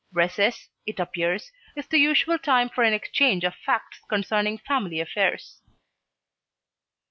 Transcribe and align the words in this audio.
Recess, 0.13 0.69
it 0.87 0.99
appears, 0.99 1.51
is 1.75 1.85
the 1.85 1.99
usual 1.99 2.39
time 2.39 2.69
for 2.69 2.83
an 2.83 2.91
exchange 2.91 3.43
of 3.43 3.53
facts 3.53 3.99
concerning 4.09 4.57
family 4.57 4.99
affairs. 4.99 5.59